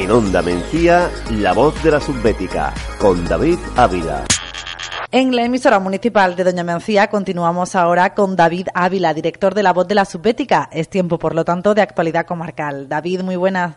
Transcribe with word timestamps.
En 0.00 0.10
Onda 0.10 0.40
Mencía, 0.40 1.10
la 1.30 1.52
voz 1.52 1.84
de 1.84 1.90
la 1.90 2.00
subbética, 2.00 2.72
con 2.98 3.22
David 3.26 3.58
Ávila. 3.76 4.24
En 5.12 5.36
la 5.36 5.44
emisora 5.44 5.78
municipal 5.78 6.34
de 6.34 6.42
Doña 6.42 6.64
Mencía 6.64 7.08
continuamos 7.10 7.76
ahora 7.76 8.14
con 8.14 8.34
David 8.34 8.68
Ávila, 8.72 9.12
director 9.12 9.52
de 9.52 9.62
La 9.62 9.74
Voz 9.74 9.86
de 9.86 9.94
la 9.94 10.06
Subbética. 10.06 10.70
Es 10.72 10.88
tiempo, 10.88 11.18
por 11.18 11.34
lo 11.34 11.44
tanto, 11.44 11.74
de 11.74 11.82
actualidad 11.82 12.24
comarcal. 12.24 12.88
David, 12.88 13.20
muy 13.20 13.36
buenas. 13.36 13.76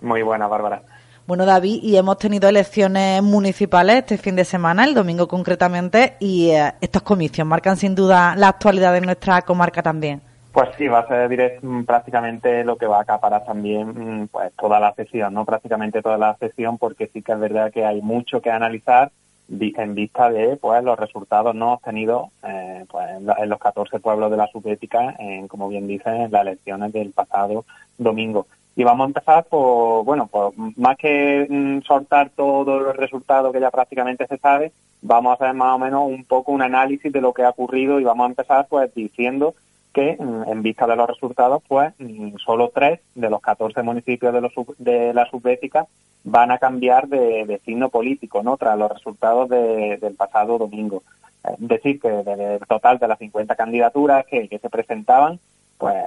Muy 0.00 0.22
buenas, 0.22 0.48
Bárbara. 0.48 0.82
Bueno, 1.26 1.44
David, 1.44 1.80
y 1.82 1.96
hemos 1.96 2.18
tenido 2.18 2.48
elecciones 2.48 3.20
municipales 3.24 3.96
este 3.96 4.18
fin 4.18 4.36
de 4.36 4.44
semana, 4.44 4.84
el 4.84 4.94
domingo 4.94 5.26
concretamente, 5.26 6.16
y 6.20 6.50
eh, 6.50 6.74
estos 6.80 7.02
comicios 7.02 7.44
marcan 7.44 7.76
sin 7.76 7.96
duda 7.96 8.36
la 8.36 8.50
actualidad 8.50 8.92
de 8.92 9.00
nuestra 9.00 9.42
comarca 9.42 9.82
también. 9.82 10.22
Pues 10.56 10.70
sí, 10.78 10.88
va 10.88 11.00
a 11.00 11.06
ser 11.06 11.58
mm, 11.62 11.82
prácticamente 11.84 12.64
lo 12.64 12.78
que 12.78 12.86
va 12.86 12.96
a 12.96 13.02
acaparar 13.02 13.44
también 13.44 14.22
mm, 14.22 14.28
pues 14.28 14.54
toda 14.54 14.80
la 14.80 14.94
sesión, 14.94 15.34
no 15.34 15.44
prácticamente 15.44 16.00
toda 16.00 16.16
la 16.16 16.34
sesión, 16.38 16.78
porque 16.78 17.08
sí 17.08 17.20
que 17.20 17.32
es 17.32 17.38
verdad 17.38 17.70
que 17.70 17.84
hay 17.84 18.00
mucho 18.00 18.40
que 18.40 18.50
analizar 18.50 19.12
en 19.50 19.94
vista 19.94 20.30
de 20.30 20.56
pues 20.56 20.82
los 20.82 20.98
resultados 20.98 21.54
no 21.54 21.74
obtenidos 21.74 22.28
eh, 22.42 22.86
pues, 22.90 23.06
en, 23.18 23.48
los 23.50 23.58
14 23.58 24.00
pueblos 24.00 24.30
de 24.30 24.38
la 24.38 24.46
subética, 24.46 25.14
en, 25.18 25.46
como 25.46 25.68
bien 25.68 25.86
dicen, 25.86 26.22
en 26.22 26.32
las 26.32 26.40
elecciones 26.40 26.90
del 26.90 27.10
pasado 27.10 27.66
domingo. 27.98 28.46
Y 28.76 28.82
vamos 28.82 29.04
a 29.04 29.08
empezar 29.08 29.44
por, 29.44 30.06
bueno, 30.06 30.26
pues 30.26 30.54
más 30.78 30.96
que 30.96 31.46
mm, 31.50 31.82
soltar 31.82 32.30
todos 32.30 32.80
los 32.80 32.96
resultados 32.96 33.52
que 33.52 33.60
ya 33.60 33.70
prácticamente 33.70 34.26
se 34.26 34.38
sabe, 34.38 34.72
vamos 35.02 35.32
a 35.32 35.34
hacer 35.34 35.54
más 35.54 35.74
o 35.74 35.78
menos 35.78 36.08
un 36.08 36.24
poco 36.24 36.52
un 36.52 36.62
análisis 36.62 37.12
de 37.12 37.20
lo 37.20 37.34
que 37.34 37.42
ha 37.42 37.50
ocurrido 37.50 38.00
y 38.00 38.04
vamos 38.04 38.24
a 38.24 38.30
empezar 38.30 38.66
pues 38.70 38.94
diciendo 38.94 39.54
que 39.96 40.14
mm, 40.20 40.50
en 40.50 40.62
vista 40.62 40.86
de 40.86 40.94
los 40.94 41.08
resultados, 41.08 41.62
pues 41.66 41.94
mm, 41.98 42.36
solo 42.44 42.70
tres 42.72 43.00
de 43.14 43.30
los 43.30 43.40
14 43.40 43.82
municipios 43.82 44.34
de, 44.34 44.42
los, 44.42 44.52
de 44.76 45.14
la 45.14 45.24
subbética 45.24 45.86
van 46.22 46.50
a 46.50 46.58
cambiar 46.58 47.08
de, 47.08 47.58
signo 47.64 47.88
político, 47.88 48.42
¿no? 48.42 48.58
Tras 48.58 48.78
los 48.78 48.92
resultados 48.92 49.48
del 49.48 50.14
pasado 50.14 50.58
domingo. 50.58 51.02
Es 51.44 51.68
decir, 51.68 51.98
que 51.98 52.10
del 52.10 52.60
total 52.68 52.98
de 52.98 53.08
las 53.08 53.18
50 53.18 53.54
candidaturas 53.54 54.26
que, 54.26 54.58
se 54.60 54.68
presentaban, 54.68 55.38
pues, 55.78 56.04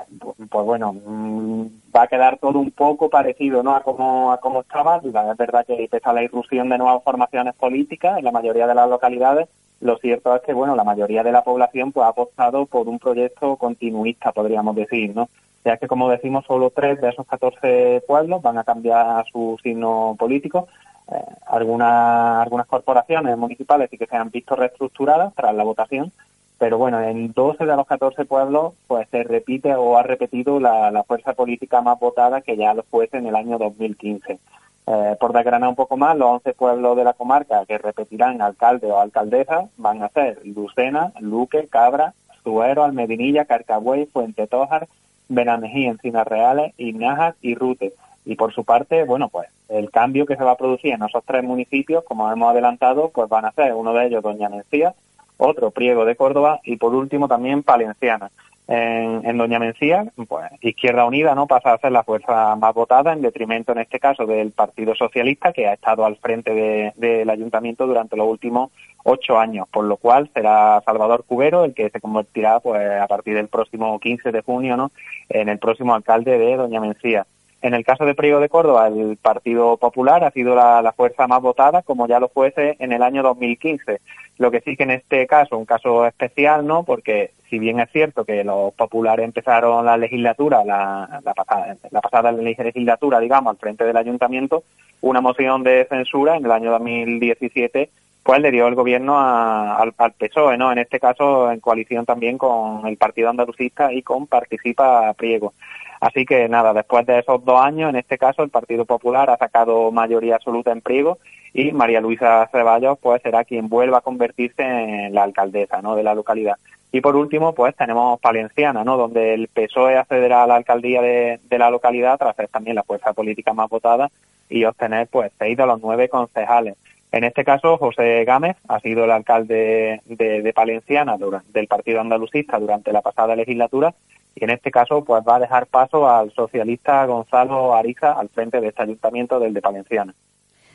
pues 0.50 0.66
bueno, 0.66 0.94
mm, 0.94 1.66
va 1.96 2.04
a 2.04 2.08
quedar 2.08 2.38
todo 2.38 2.60
un 2.60 2.72
poco 2.72 3.10
parecido, 3.10 3.64
¿no? 3.64 3.76
A 3.76 3.82
cómo, 3.82 4.32
a 4.32 4.40
cómo 4.40 4.62
estaba. 4.62 4.98
Es 4.98 5.38
verdad 5.38 5.66
que 5.66 5.88
pese 5.90 6.10
a 6.10 6.14
la 6.14 6.24
irrupción 6.24 6.70
de 6.70 6.78
nuevas 6.78 7.04
formaciones 7.04 7.56
políticas 7.56 8.18
en 8.18 8.26
la 8.26 8.32
mayoría 8.32 8.68
de 8.68 8.76
las 8.76 8.90
localidades, 8.90 9.48
lo 9.82 9.98
cierto 9.98 10.36
es 10.36 10.42
que, 10.42 10.54
bueno, 10.54 10.76
la 10.76 10.84
mayoría 10.84 11.24
de 11.24 11.32
la 11.32 11.44
población 11.44 11.92
pues 11.92 12.06
ha 12.06 12.10
apostado 12.10 12.66
por 12.66 12.88
un 12.90 13.00
proyecto 13.00 13.56
continuista, 13.56 14.32
podríamos 14.32 14.76
decir, 14.76 15.16
¿no? 15.16 15.30
ya 15.64 15.78
que, 15.78 15.88
como 15.88 16.10
decimos, 16.10 16.46
solo 16.46 16.72
tres 16.72 17.02
de 17.02 17.10
esos 17.10 17.28
14 17.28 18.04
pueblos 18.08 18.42
van 18.42 18.58
a 18.58 18.64
cambiar 18.64 19.26
su 19.32 19.58
signo 19.62 20.16
político. 20.18 20.68
Eh, 21.12 21.24
algunas, 21.48 22.42
algunas 22.42 22.68
corporaciones 22.68 23.38
municipales 23.38 23.90
sí 23.90 23.98
que 23.98 24.06
se 24.06 24.16
han 24.16 24.30
visto 24.30 24.56
reestructuradas 24.56 25.34
tras 25.36 25.54
la 25.54 25.64
votación, 25.64 26.12
pero 26.60 26.78
bueno, 26.78 27.02
en 27.02 27.32
12 27.32 27.66
de 27.66 27.76
los 27.76 27.88
14 27.88 28.26
pueblos 28.26 28.74
pues 28.86 29.08
se 29.10 29.24
repite 29.24 29.74
o 29.76 29.98
ha 29.98 30.04
repetido 30.04 30.60
la, 30.60 31.04
fuerza 31.08 31.34
política 31.34 31.82
más 31.82 31.98
votada 31.98 32.42
que 32.42 32.58
ya 32.58 32.74
lo 32.74 32.84
fuese 32.84 33.18
en 33.18 33.28
el 33.28 33.36
año 33.36 33.58
2015. 33.58 34.40
Eh, 34.88 35.16
por 35.20 35.34
desgranar 35.34 35.70
un 35.70 35.76
poco 35.76 35.96
más, 35.96 36.18
los 36.18 36.30
11 36.30 36.54
pueblos 36.54 36.98
de 36.98 37.06
la 37.06 37.14
comarca 37.14 37.66
que 37.66 37.78
repetirán 37.78 38.42
alcalde 38.42 38.92
o 38.92 39.00
alcaldesa 39.00 39.70
van 39.78 40.04
a 40.04 40.10
ser 40.10 40.42
Lucena, 40.44 41.14
Luque, 41.22 41.68
Cabra, 41.68 42.14
Suero, 42.44 42.84
Almedinilla, 42.84 43.46
Carcabuey, 43.46 44.08
Fuente 44.08 44.46
Tójar, 44.48 44.88
Benamejí, 45.30 45.86
Encinas 45.86 46.28
Reales, 46.28 46.74
Inajas 46.78 47.36
y 47.42 47.56
Rute. 47.56 47.94
Y 48.26 48.36
por 48.36 48.54
su 48.54 48.66
parte, 48.66 49.06
bueno, 49.06 49.30
pues 49.30 49.48
el 49.70 49.92
cambio 49.92 50.26
que 50.26 50.36
se 50.36 50.44
va 50.44 50.52
a 50.52 50.58
producir 50.58 50.94
en 50.94 51.04
esos 51.04 51.24
tres 51.24 51.44
municipios, 51.44 52.04
como 52.04 52.30
hemos 52.30 52.52
adelantado, 52.52 53.10
pues 53.10 53.30
van 53.30 53.46
a 53.46 53.52
ser 53.52 53.74
uno 53.74 53.94
de 53.94 54.08
ellos 54.08 54.24
Doña 54.24 54.50
Mencía, 54.50 54.94
otro 55.40 55.72
Priego 55.72 56.06
de 56.06 56.16
Córdoba 56.16 56.60
y 56.64 56.76
por 56.76 56.94
último 56.94 57.28
también 57.28 57.64
Palenciana. 57.64 58.30
En, 58.72 59.36
Doña 59.40 59.58
Mencía, 59.58 60.06
pues 60.28 60.46
Izquierda 60.62 61.06
Unida 61.06 61.34
no 61.34 61.48
pasa 61.48 61.74
a 61.74 61.80
ser 61.80 61.92
la 61.92 62.04
fuerza 62.04 62.56
más 62.56 62.72
votada 62.76 63.14
en 63.14 63.24
detrimento 63.24 63.72
en 63.72 63.80
este 63.80 64.00
caso 64.00 64.28
del 64.28 64.52
Partido 64.52 64.94
Socialista 64.94 65.52
que 65.52 65.68
ha 65.68 65.74
estado 65.74 66.06
al 66.06 66.18
frente 66.18 66.94
del 66.96 67.30
ayuntamiento 67.32 67.88
durante 67.88 68.16
los 68.16 68.28
últimos 68.28 68.70
ocho 69.04 69.40
años, 69.40 69.68
por 69.70 69.86
lo 69.86 69.98
cual 69.98 70.30
será 70.36 70.84
Salvador 70.86 71.24
Cubero 71.26 71.64
el 71.64 71.74
que 71.74 71.90
se 71.90 72.00
convertirá 72.00 72.60
pues 72.60 73.02
a 73.02 73.08
partir 73.08 73.34
del 73.34 73.48
próximo 73.48 74.00
15 74.00 74.32
de 74.32 74.42
junio 74.42 74.78
¿no? 74.78 74.92
en 75.30 75.50
el 75.50 75.58
próximo 75.58 75.96
alcalde 75.96 76.38
de 76.38 76.56
Doña 76.56 76.80
Mencía. 76.80 77.26
En 77.62 77.74
el 77.74 77.84
caso 77.84 78.06
de 78.06 78.16
Priego 78.16 78.40
de 78.40 78.48
Córdoba, 78.48 78.88
el 78.88 79.18
Partido 79.18 79.76
Popular 79.76 80.24
ha 80.24 80.32
sido 80.32 80.56
la, 80.56 80.94
fuerza 80.96 81.28
más 81.28 81.42
votada, 81.42 81.82
como 81.82 82.08
ya 82.08 82.20
lo 82.20 82.30
fuese 82.30 82.78
en 82.80 82.94
el 82.94 83.04
año 83.04 83.22
2015. 83.22 84.00
Lo 84.38 84.50
que 84.50 84.62
sí 84.62 84.78
que 84.78 84.84
en 84.84 84.92
este 84.92 85.28
caso, 85.28 85.58
un 85.58 85.66
caso 85.66 86.06
especial, 86.06 86.66
¿no? 86.66 86.84
Porque 86.84 87.32
si 87.50 87.60
bien 87.60 87.82
es 87.82 87.92
cierto 87.92 88.24
que 88.24 88.46
los 88.46 88.74
populares 88.74 89.26
empezaron 89.26 89.86
la 89.86 89.98
legislatura, 89.98 90.64
la, 90.64 91.22
pasada, 91.36 91.76
la 91.92 92.02
pasada 92.02 92.32
legislatura, 92.32 93.20
digamos, 93.20 93.52
al 93.52 93.58
frente 93.58 93.84
del 93.84 93.98
ayuntamiento, 93.98 94.64
una 95.02 95.20
moción 95.20 95.64
de 95.64 95.86
censura 95.90 96.38
en 96.38 96.46
el 96.46 96.52
año 96.52 96.72
2017 96.72 97.90
pues 98.24 98.42
le 98.42 98.52
dio 98.52 98.68
el 98.68 98.76
gobierno 98.76 99.20
al, 99.20 99.94
al, 99.98 100.12
PSOE, 100.12 100.58
¿no? 100.58 100.72
En 100.72 100.78
este 100.78 101.00
caso 101.00 101.52
en 101.52 101.60
coalición 101.60 102.06
también 102.06 102.38
con 102.38 102.86
el 102.86 102.96
Partido 102.98 103.30
Andalucista 103.30 103.92
y 103.92 104.04
con 104.04 104.28
Participa 104.28 105.14
Priego. 105.14 105.54
Así 106.00 106.26
que 106.26 106.48
nada, 106.48 106.74
después 106.74 107.06
de 107.06 107.20
esos 107.20 107.44
dos 107.44 107.62
años, 107.62 107.90
en 107.90 107.98
este 107.98 108.18
caso 108.18 108.42
el 108.44 108.50
Partido 108.50 108.86
Popular 108.86 109.30
ha 109.30 109.38
sacado 109.38 109.92
mayoría 109.92 110.36
absoluta 110.36 110.72
en 110.72 110.82
Priego 110.82 111.18
y 111.54 111.72
María 111.72 112.00
Luisa 112.00 112.48
Ceballos 112.52 112.98
pues 113.02 113.22
será 113.22 113.44
quien 113.44 113.68
vuelva 113.68 113.98
a 113.98 114.02
convertirse 114.02 114.64
en 114.64 115.14
la 115.14 115.24
alcaldesa 115.24 115.82
de 115.82 116.04
la 116.04 116.14
localidad. 116.14 116.56
Y 116.92 117.02
por 117.02 117.16
último, 117.16 117.54
pues 117.54 117.76
tenemos 117.76 118.20
Palenciana, 118.20 118.84
¿no? 118.84 118.98
donde 118.98 119.34
el 119.36 119.48
PSOE 119.48 119.98
accederá 119.98 120.44
a 120.44 120.48
la 120.48 120.56
alcaldía 120.56 121.02
de, 121.02 121.40
la 121.52 121.70
localidad 121.70 122.18
tras 122.18 122.36
ser 122.36 122.48
también 122.48 122.76
la 122.76 122.84
fuerza 122.84 123.14
política 123.14 123.54
más 123.54 123.70
votada 123.70 124.10
y 124.50 124.64
obtener 124.64 125.08
pues 125.08 125.32
seis 125.38 125.56
de 125.56 125.66
los 125.68 125.80
nueve 125.82 126.10
concejales. 126.10 126.76
En 127.12 127.24
este 127.24 127.44
caso, 127.44 127.78
José 127.78 128.24
Gámez 128.24 128.56
ha 128.68 128.80
sido 128.80 129.04
el 129.04 129.12
alcalde 129.12 130.02
de, 130.06 130.42
de 130.42 130.54
Palenciana 130.54 131.18
del 131.18 131.68
Partido 131.68 132.02
Andalucista 132.02 132.60
durante 132.60 132.92
la 132.92 133.02
pasada 133.02 133.36
legislatura 133.36 133.94
y 134.40 134.44
en 134.44 134.52
este 134.52 134.72
caso 134.72 135.04
pues 135.04 135.24
va 135.28 135.36
a 135.36 135.40
dejar 135.40 135.68
paso 135.68 136.10
al 136.10 136.32
socialista 136.34 137.06
Gonzalo 137.06 137.76
Ariza 137.76 138.14
al 138.14 138.30
frente 138.30 138.62
de 138.62 138.70
este 138.70 138.84
ayuntamiento 138.84 139.40
del 139.40 139.54
de 139.54 139.62
Palenciana. 139.62 140.16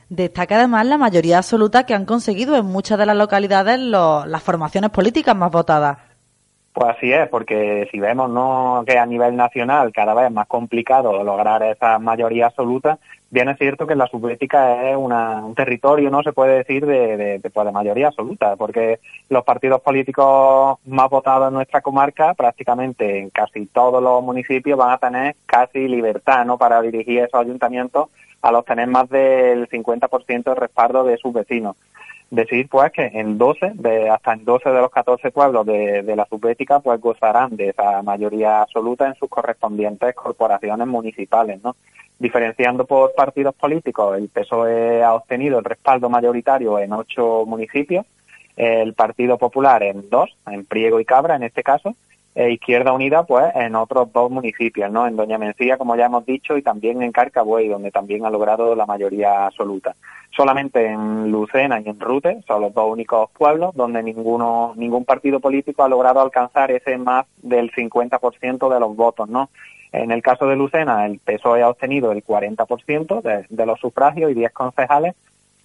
Destaca 0.09 0.57
además 0.57 0.87
la 0.87 0.99
mayoría 0.99 1.39
absoluta 1.39 1.87
que 1.87 1.95
han 1.95 2.05
conseguido 2.05 2.57
en 2.57 2.67
muchas 2.67 2.99
de 2.99 3.07
las 3.07 3.17
localidades 3.17 3.79
las 3.81 4.43
formaciones 4.43 4.91
políticas 4.91 5.35
más 5.35 5.51
votadas. 5.51 5.99
Pues 6.75 6.89
así 6.97 7.13
es, 7.13 7.29
porque 7.29 7.87
si 7.93 8.01
vemos 8.01 8.29
¿no? 8.29 8.83
que 8.85 8.99
a 8.99 9.07
nivel 9.07 9.37
nacional 9.37 9.93
cada 9.93 10.13
vez 10.13 10.27
es 10.27 10.33
más 10.33 10.49
complicado 10.49 11.23
lograr 11.23 11.63
esa 11.63 12.01
mayoría 12.01 12.47
absoluta, 12.47 12.99
bien 13.31 13.49
es 13.49 13.59
cierto 13.59 13.87
que 13.87 13.95
la 13.95 14.09
subética 14.09 14.91
es 14.91 14.97
un 14.97 15.55
territorio, 15.55 16.11
no 16.11 16.25
se 16.25 16.33
puede 16.33 16.57
decir, 16.57 16.85
de, 16.85 17.39
pues, 17.41 17.67
de, 17.67 17.71
mayoría 17.71 18.09
absoluta, 18.09 18.57
porque 18.57 18.99
los 19.29 19.45
partidos 19.45 19.83
políticos 19.83 20.81
más 20.85 21.09
votados 21.09 21.47
en 21.47 21.55
nuestra 21.55 21.81
comarca, 21.81 22.35
prácticamente 22.35 23.21
en 23.21 23.31
casi 23.31 23.67
todos 23.67 24.03
los 24.03 24.21
municipios, 24.25 24.77
van 24.77 24.91
a 24.91 24.99
tener 24.99 25.37
casi 25.47 25.87
libertad 25.87 26.45
¿no? 26.45 26.59
para 26.59 26.83
dirigir 26.83 27.21
esos 27.21 27.41
ayuntamientos 27.41 28.09
al 28.43 28.57
obtener 28.57 28.89
más 28.89 29.09
del 29.11 29.69
50% 29.69 30.43
de 30.43 30.55
respaldo 30.57 31.05
de 31.05 31.19
sus 31.19 31.33
vecinos 31.33 31.77
decir 32.31 32.69
pues 32.69 32.93
que 32.93 33.07
en 33.07 33.39
12 33.39 33.73
de 33.75 34.11
hasta 34.11 34.33
en 34.33 34.45
12 34.45 34.71
de 34.71 34.81
los 34.81 34.91
14 34.91 35.31
pueblos 35.31 35.67
de, 35.67 36.03
la 36.17 36.27
subética 36.27 36.81
pues 36.81 37.01
gozarán 37.01 37.57
de 37.57 37.69
esa 37.71 38.03
mayoría 38.03 38.63
absoluta 38.63 39.07
en 39.07 39.15
sus 39.15 39.29
correspondientes 39.29 40.15
corporaciones 40.15 40.87
municipales 40.87 41.63
no 41.63 41.77
diferenciando 42.19 42.87
por 42.87 43.15
partidos 43.15 43.55
políticos 43.55 44.19
el 44.19 44.29
PSOE 44.29 45.03
ha 45.03 45.15
obtenido 45.15 45.59
el 45.59 45.65
respaldo 45.65 46.09
mayoritario 46.09 46.79
en 46.79 46.93
ocho 46.93 47.45
municipios 47.47 48.07
el 48.57 48.95
Partido 48.95 49.37
Popular 49.37 49.83
en 49.83 50.09
dos 50.09 50.37
en 50.47 50.65
Priego 50.65 51.01
y 51.01 51.05
Cabra 51.05 51.37
en 51.37 51.43
este 51.43 51.63
caso 51.63 51.95
e 52.35 52.51
Izquierda 52.51 52.93
Unida 52.93 53.25
pues 53.25 53.55
en 53.55 53.77
otros 53.77 54.13
dos 54.13 54.31
municipios, 54.31 54.91
¿no? 54.91 55.07
En 55.07 55.17
Doña 55.17 55.39
Mencía, 55.39 55.77
como 55.77 55.95
ya 55.95 56.07
hemos 56.07 56.27
dicho, 56.27 56.57
y 56.57 56.63
también 56.63 57.03
en 57.03 57.13
Carcabuey, 57.13 57.69
donde 57.69 57.93
también 57.93 58.27
ha 58.27 58.31
logrado 58.31 58.75
la 58.75 58.87
mayoría 58.87 59.47
absoluta. 59.47 59.95
Solamente 60.37 60.85
en 60.87 61.31
Lucena 61.31 61.81
y 61.81 61.89
en 61.89 62.01
Rute 62.01 62.41
son 62.47 62.63
los 62.63 62.75
dos 62.75 62.91
únicos 62.91 63.31
pueblos 63.31 63.75
donde 63.77 64.03
ninguno, 64.03 64.73
ningún 64.77 65.05
partido 65.05 65.39
político 65.39 65.85
ha 65.85 65.89
logrado 65.89 66.21
alcanzar 66.21 66.73
ese 66.73 66.99
más 66.99 67.27
del 67.41 67.71
50% 67.71 68.73
de 68.73 68.81
los 68.81 68.97
votos, 68.97 69.29
¿no? 69.29 69.51
En 69.93 70.11
el 70.11 70.23
caso 70.23 70.47
de 70.49 70.57
Lucena, 70.57 71.07
el 71.07 71.21
PSOE 71.21 71.63
ha 71.63 71.69
obtenido 71.69 72.11
el 72.11 72.25
40% 72.25 73.23
de, 73.23 73.47
de 73.49 73.67
los 73.67 73.79
sufragios 73.79 74.33
y 74.33 74.35
10 74.35 74.51
concejales, 74.51 75.15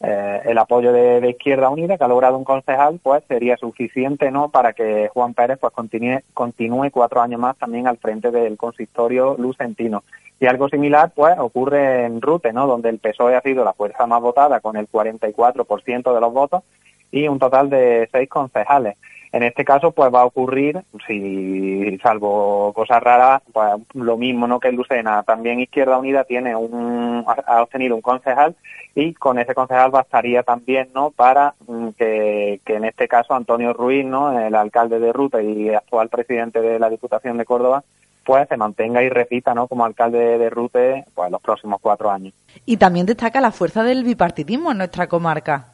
eh, 0.01 0.42
el 0.46 0.57
apoyo 0.57 0.94
de, 0.94 1.30
Izquierda 1.30 1.69
Unida 1.69 1.98
que 1.98 2.04
ha 2.04 2.07
logrado 2.07 2.38
un 2.38 2.44
concejal, 2.44 3.00
pues 3.04 3.24
sería 3.28 3.57
suficiente, 3.57 4.31
¿no? 4.31 4.50
Para 4.50 4.74
que 4.74 5.10
Juan 5.13 5.34
Pérez 5.34 5.57
pues 5.60 5.74
continúe, 5.74 6.22
continúe 6.34 6.90
cuatro 6.92 7.22
años 7.22 7.40
más 7.40 7.57
también 7.57 7.88
al 7.88 7.98
frente 7.98 8.31
del 8.31 8.57
consistorio 8.57 9.36
lucentino. 9.38 10.04
Y 10.40 10.46
algo 10.46 10.69
similar, 10.69 11.12
pues, 11.13 11.38
ocurre 11.38 12.06
en 12.06 12.22
Rute, 12.22 12.54
¿no? 12.54 12.66
Donde 12.66 12.88
el 12.88 13.00
PSOE 13.00 13.36
ha 13.36 13.42
sido 13.42 13.66
la 13.66 13.74
fuerza 13.74 14.07
más 14.07 14.22
votada 14.22 14.62
con 14.62 14.78
el 14.78 14.90
44% 14.90 16.13
de 16.13 16.22
los 16.22 16.34
votos 16.34 16.63
y 17.11 17.27
un 17.27 17.39
total 17.39 17.69
de 17.69 18.07
seis 18.11 18.29
concejales. 18.29 18.97
En 19.31 19.44
este 19.44 19.63
caso, 19.63 19.91
pues 19.91 20.11
va 20.13 20.21
a 20.21 20.25
ocurrir, 20.25 20.81
si 21.06 21.97
salvo 22.01 22.73
cosas 22.73 23.01
raras, 23.01 23.44
pues 23.53 23.73
lo 23.94 24.17
mismo 24.17 24.47
¿no? 24.47 24.59
que 24.59 24.69
en 24.69 24.75
Lucena. 24.75 25.21
También 25.21 25.59
Izquierda 25.59 26.00
Unida 26.00 26.23
tiene 26.23 26.56
un, 26.56 27.23
ha 27.45 27.61
obtenido 27.61 27.95
un 27.95 28.01
concejal 28.01 28.56
y 28.95 29.13
con 29.13 29.38
ese 29.38 29.53
concejal 29.53 29.91
bastaría 29.91 30.41
también 30.41 30.89
no 30.95 31.11
para 31.11 31.53
mm, 31.67 31.89
que, 31.89 32.59
que 32.65 32.75
en 32.75 32.85
este 32.85 33.07
caso 33.07 33.35
Antonio 33.35 33.71
Ruiz, 33.71 34.03
¿no? 34.03 34.38
el 34.39 34.56
alcalde 34.56 35.00
de 35.00 35.13
Ruta 35.13 35.44
y 35.44 35.69
actual 35.69 36.09
presidente 36.09 36.59
de 36.59 36.79
la 36.79 36.89
Diputación 36.89 37.38
de 37.38 37.45
Córdoba, 37.45 37.83
pues 38.25 38.47
se 38.50 38.57
mantenga 38.57 39.03
y 39.03 39.09
repita 39.09 39.53
¿no? 39.53 39.67
como 39.67 39.85
alcalde 39.85 40.39
de 40.39 40.50
Rute 40.50 41.06
pues, 41.13 41.29
los 41.29 41.41
próximos 41.41 41.79
cuatro 41.79 42.09
años. 42.09 42.33
Y 42.65 42.77
también 42.77 43.06
destaca 43.06 43.39
la 43.41 43.51
fuerza 43.51 43.83
del 43.83 44.03
bipartidismo 44.03 44.71
en 44.71 44.79
nuestra 44.79 45.06
comarca 45.07 45.67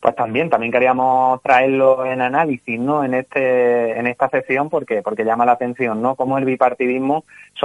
pues 0.00 0.14
también 0.14 0.48
también 0.48 0.70
queríamos 0.70 1.42
traerlo 1.42 2.06
en 2.06 2.20
análisis 2.20 2.78
no 2.78 3.04
en 3.04 3.14
este 3.14 3.98
en 3.98 4.06
esta 4.06 4.28
sesión 4.28 4.70
porque 4.70 5.02
porque 5.02 5.24
llama 5.24 5.44
la 5.44 5.52
atención 5.52 6.00
no 6.00 6.14
cómo 6.14 6.38
el 6.38 6.44
bipartidismo 6.44 7.24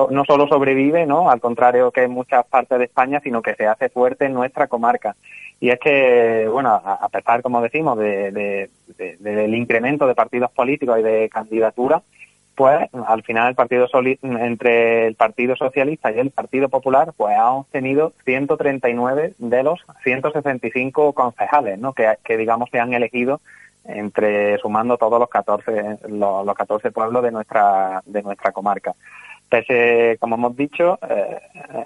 no 0.10 0.26
solo 0.26 0.48
sobrevive 0.48 1.06
no 1.06 1.30
al 1.30 1.40
contrario 1.40 1.92
que 1.92 2.04
en 2.04 2.12
muchas 2.12 2.46
partes 2.46 2.80
de 2.80 2.86
España 2.86 3.20
sino 3.24 3.42
que 3.42 3.54
se 3.54 3.68
hace 3.68 3.90
fuerte 3.90 4.26
en 4.26 4.34
nuestra 4.34 4.68
comarca. 4.68 5.16
Y 5.60 5.70
es 5.70 5.80
que 5.80 6.48
bueno 6.52 6.72
a, 6.84 7.08
pesar 7.10 7.42
como 7.44 7.62
decimos 7.62 7.98
de, 8.00 8.70
del 9.20 9.56
incremento 9.56 10.08
de 10.08 10.16
partidos 10.16 10.52
políticos 10.52 11.00
y 11.00 11.04
de 11.04 11.30
candidaturas 11.30 12.02
pues 12.56 12.88
al 13.08 13.24
final 13.24 13.50
el 13.50 13.56
partido 13.56 13.88
entre 14.22 15.08
el 15.08 15.16
Partido 15.16 15.56
Socialista 15.56 16.12
y 16.12 16.20
el 16.20 16.30
Partido 16.30 16.70
Popular 16.70 17.14
pues 17.16 17.36
ha 17.36 17.52
obtenido 17.52 18.14
139 18.26 19.34
de 19.38 19.64
los 19.64 19.80
165 20.04 21.14
concejales, 21.14 21.80
¿no? 21.80 21.94
Que, 21.94 22.38
digamos 22.38 22.70
se 22.70 22.80
han 22.80 22.94
elegido 22.94 23.42
entre 23.86 24.58
sumando 24.60 24.98
todos 24.98 25.20
los 25.20 25.30
14 25.30 25.98
los, 26.10 26.56
14 26.56 26.92
pueblos 26.92 27.24
de 27.24 27.32
nuestra 27.32 28.02
de 28.06 28.22
nuestra 28.22 28.52
comarca. 28.52 28.94
Pese, 29.50 30.18
como 30.20 30.36
hemos 30.36 30.56
dicho, 30.56 30.98
eh, 31.08 31.40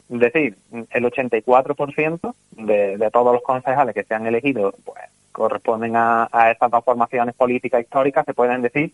decir, 0.07 0.55
el 0.71 1.03
84% 1.03 2.33
de, 2.51 2.97
de 2.97 3.11
todos 3.11 3.33
los 3.33 3.43
concejales 3.43 3.93
que 3.93 4.03
se 4.03 4.13
han 4.13 4.25
elegido 4.25 4.73
pues 4.85 4.99
corresponden 5.31 5.93
a 5.95 6.49
estas 6.51 6.71
dos 6.71 6.83
formaciones 6.83 7.35
políticas 7.35 7.81
históricas, 7.81 8.25
se 8.25 8.33
pueden 8.33 8.61
decir 8.61 8.91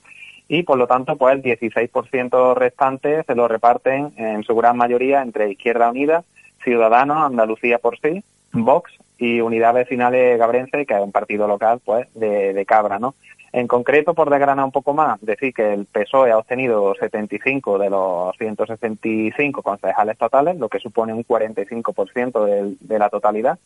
y 0.48 0.64
por 0.64 0.78
lo 0.78 0.88
tanto 0.88 1.16
pues 1.16 1.36
el 1.36 1.44
16% 1.44 2.56
restante 2.56 3.24
se 3.24 3.36
lo 3.36 3.48
reparten 3.48 4.14
en 4.18 4.44
su 4.44 4.56
gran 4.56 4.78
mayoría 4.78 5.22
entre 5.22 5.52
Izquierda 5.52 5.90
Unida, 5.90 6.24
Ciudadanos, 6.64 7.18
Andalucía 7.18 7.80
por 7.80 7.98
sí, 8.00 8.24
Vox 8.52 8.92
y 9.18 9.42
Unidad 9.42 9.74
Vecinales 9.74 10.38
Gabrense, 10.38 10.86
que 10.86 10.94
es 10.94 11.00
un 11.00 11.12
partido 11.12 11.48
local 11.48 11.80
pues 11.84 12.08
de, 12.14 12.64
Cabra, 12.68 13.00
¿no? 13.00 13.16
En 13.52 13.68
concreto, 13.68 14.16
por 14.16 14.32
desgranar 14.32 14.66
un 14.66 14.72
poco 14.72 14.94
más, 14.94 15.22
decir 15.22 15.54
que 15.54 15.74
el 15.74 15.86
PSOE 15.86 16.32
ha 16.32 16.40
obtenido 16.40 16.96
75 16.96 17.78
de 17.78 17.90
los 17.90 18.36
165 18.38 19.62
concejales 19.62 20.18
totales, 20.18 20.58
lo 20.58 20.70
que 20.70 20.80
supone 20.80 21.14
un 21.14 21.24
45% 21.24 22.46
de, 22.46 22.76
de 22.80 23.00
la 23.00 23.10
totalidad, 23.10 23.60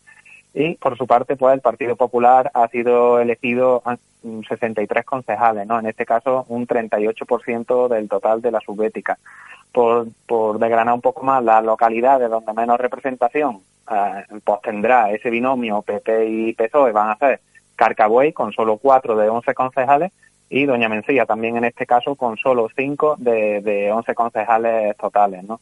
y 0.54 0.76
por 0.76 0.98
su 0.98 1.06
parte 1.06 1.36
pues 1.36 1.54
el 1.54 1.62
Partido 1.62 1.96
Popular 1.96 2.52
ha 2.54 2.68
sido 2.70 3.20
elegido 3.20 3.84
63 4.48 5.06
concejales, 5.06 5.68
¿no? 5.68 5.80
En 5.80 5.86
este 5.86 6.06
caso 6.06 6.46
un 6.50 6.68
38% 6.68 7.88
del 7.88 8.10
total 8.10 8.42
de 8.42 8.52
la 8.52 8.60
subbética. 8.60 9.18
Por, 9.72 10.08
por 10.26 10.58
desgranar 10.60 10.94
un 10.94 11.02
poco 11.02 11.24
más 11.24 11.44
las 11.44 11.64
localidades 11.64 12.30
donde 12.30 12.54
menos 12.54 12.80
representación 12.80 13.60
eh, 13.92 14.24
pues 14.44 14.62
tendrá 14.62 15.12
ese 15.12 15.30
binomio 15.30 15.82
PP 15.82 16.26
y 16.26 16.54
PSOE 16.54 16.92
van 16.94 17.12
a 17.12 17.18
ser 17.18 17.42
Carcabuey 17.76 18.34
con 18.34 18.52
solo 18.54 18.78
4 18.78 19.16
de 19.16 19.30
11 19.30 19.54
concejales 19.54 20.12
y 20.50 20.66
Doña 20.66 20.90
Mencía 20.90 21.26
también 21.26 21.58
en 21.58 21.66
este 21.66 21.86
caso 21.86 22.16
con 22.16 22.38
solo 22.38 22.70
5 22.76 23.18
de, 23.20 23.62
de 23.62 23.92
11 23.92 24.16
concejales 24.16 24.98
totales, 24.98 25.44
¿no? 25.44 25.60